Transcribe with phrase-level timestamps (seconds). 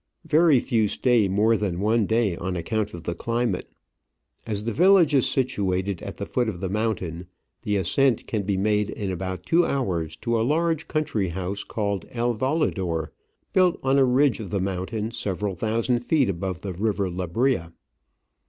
[0.25, 3.69] Very few stay more than one day, on account of the climate.
[4.47, 7.27] As the village is situated at the foot of the mountain,
[7.61, 12.07] the ascent can be made in about two hours to a large country house called
[12.09, 13.11] El Volador,
[13.53, 17.71] built on a ridge of the mountain several thousand feet above the River Lebrija.